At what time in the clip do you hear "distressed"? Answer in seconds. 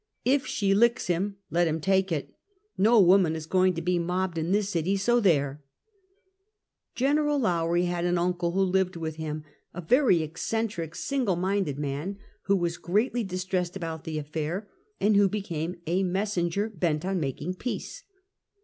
13.23-13.75